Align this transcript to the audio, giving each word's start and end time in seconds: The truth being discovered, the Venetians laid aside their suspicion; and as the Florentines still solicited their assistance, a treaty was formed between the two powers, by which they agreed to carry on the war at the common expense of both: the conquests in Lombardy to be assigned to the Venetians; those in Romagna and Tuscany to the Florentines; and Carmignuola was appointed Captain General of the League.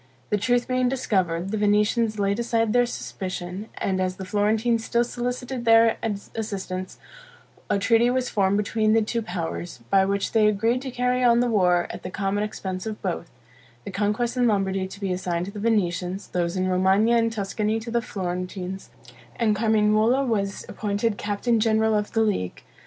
The 0.31 0.37
truth 0.39 0.67
being 0.67 0.89
discovered, 0.89 1.51
the 1.51 1.59
Venetians 1.59 2.17
laid 2.17 2.39
aside 2.39 2.73
their 2.73 2.87
suspicion; 2.87 3.69
and 3.77 4.01
as 4.01 4.15
the 4.15 4.25
Florentines 4.25 4.83
still 4.83 5.03
solicited 5.03 5.63
their 5.63 5.97
assistance, 6.33 6.97
a 7.69 7.77
treaty 7.77 8.09
was 8.09 8.27
formed 8.27 8.57
between 8.57 8.93
the 8.93 9.03
two 9.03 9.21
powers, 9.21 9.81
by 9.91 10.05
which 10.05 10.31
they 10.31 10.47
agreed 10.47 10.81
to 10.81 10.89
carry 10.89 11.23
on 11.23 11.39
the 11.39 11.45
war 11.51 11.85
at 11.91 12.01
the 12.01 12.09
common 12.09 12.43
expense 12.43 12.87
of 12.87 12.99
both: 13.03 13.29
the 13.85 13.91
conquests 13.91 14.35
in 14.35 14.47
Lombardy 14.47 14.87
to 14.87 14.99
be 14.99 15.13
assigned 15.13 15.45
to 15.45 15.51
the 15.51 15.59
Venetians; 15.59 16.29
those 16.29 16.57
in 16.57 16.67
Romagna 16.67 17.15
and 17.15 17.31
Tuscany 17.31 17.79
to 17.81 17.91
the 17.91 18.01
Florentines; 18.01 18.89
and 19.35 19.55
Carmignuola 19.55 20.25
was 20.25 20.65
appointed 20.67 21.19
Captain 21.19 21.59
General 21.59 21.93
of 21.93 22.13
the 22.13 22.21
League. 22.21 22.63